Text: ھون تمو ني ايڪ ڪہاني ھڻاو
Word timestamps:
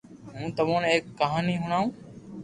ھون 0.31 0.45
تمو 0.57 0.77
ني 0.81 0.87
ايڪ 0.91 1.03
ڪہاني 1.19 1.53
ھڻاو 1.61 1.85